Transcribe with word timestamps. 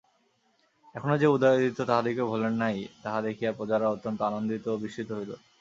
এখনো 0.95 1.15
যে 1.17 1.27
উদয়াদিত্য 1.27 1.79
তাহাদিগকে 1.85 2.23
ভোলেন 2.23 2.53
নাই 2.63 2.75
তাহা 3.03 3.19
দেখিয়া 3.21 3.51
প্রজারা 3.51 3.87
অত্যন্ত 3.89 4.19
আনন্দিত 4.21 4.63
ও 4.67 4.81
বিস্মিত 4.83 5.09
হইল। 5.17 5.31